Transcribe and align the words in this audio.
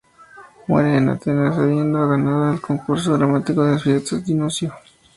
Muere 0.65 0.97
en 0.97 1.09
Atenas, 1.09 1.59
habiendo 1.59 2.07
ganado 2.09 2.51
el 2.53 2.59
concurso 2.59 3.15
dramático 3.15 3.63
en 3.63 3.71
las 3.73 3.83
fiestas 3.83 4.21
de 4.21 4.25
Dioniso. 4.33 4.73